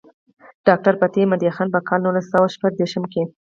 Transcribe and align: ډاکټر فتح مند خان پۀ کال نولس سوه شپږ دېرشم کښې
ډاکټر 0.67 0.93
فتح 1.01 1.21
مند 1.29 1.43
خان 1.55 1.67
پۀ 1.73 1.79
کال 1.87 1.99
نولس 2.03 2.25
سوه 2.33 2.47
شپږ 2.55 2.71
دېرشم 2.77 3.03
کښې 3.11 3.23